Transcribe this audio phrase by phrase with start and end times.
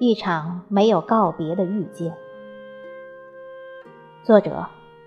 [0.00, 2.16] 一场没有告别的遇见。
[4.22, 4.64] 作者：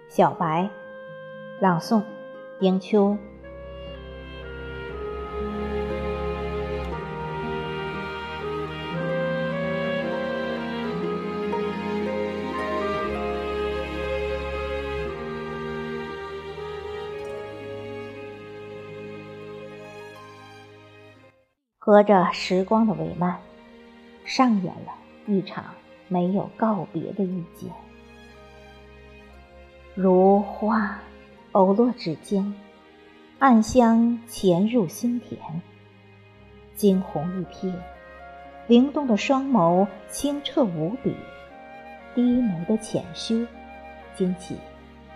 [0.09, 0.69] 小白，
[1.61, 2.01] 朗诵：
[2.59, 3.17] 迎秋。
[21.79, 23.35] 隔着时光的帷幔，
[24.25, 24.93] 上演了
[25.27, 25.65] 一场
[26.07, 27.69] 没有告别的遇见。
[29.93, 30.99] 如花
[31.51, 32.53] 偶落指尖，
[33.39, 35.39] 暗香潜入心田。
[36.75, 37.73] 惊鸿一瞥，
[38.67, 41.15] 灵动的双眸清澈无比，
[42.15, 43.45] 低眉的浅修，
[44.15, 44.57] 惊起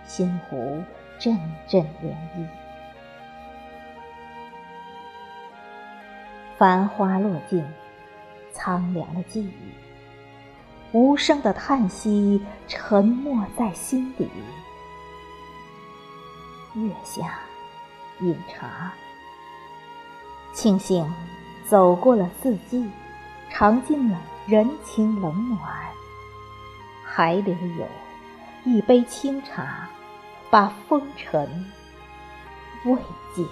[0.04, 0.82] 心湖
[1.18, 1.36] 阵
[1.66, 2.46] 阵涟漪。
[6.56, 7.64] 繁花落尽，
[8.56, 9.52] 苍凉的记忆，
[10.92, 14.28] 无声的叹息，沉默在心底。
[16.74, 17.38] 月下
[18.20, 18.92] 饮茶，
[20.54, 21.06] 庆幸
[21.68, 22.90] 走过了四季，
[23.50, 25.60] 尝尽了人情冷暖，
[27.04, 27.86] 还留有
[28.64, 29.88] 一杯清茶，
[30.50, 31.70] 把风尘
[32.86, 32.96] 慰
[33.34, 33.44] 藉。